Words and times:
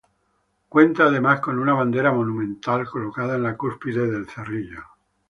Cuenta 0.67 1.03
además 1.03 1.41
con 1.41 1.59
una 1.59 1.75
bandera 1.75 2.11
monumental 2.11 2.87
colocada 2.89 3.35
en 3.35 3.43
la 3.43 3.55
cúspide 3.55 4.09
de 4.09 4.17
"el 4.17 4.27
cerrillo". 4.27 4.81